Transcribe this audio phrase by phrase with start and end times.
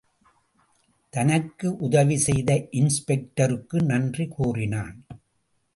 [1.13, 5.05] தனக்கு உதவி செய்த இன்ஸ்பெக்டருக்கு நன்றி கூறினான்.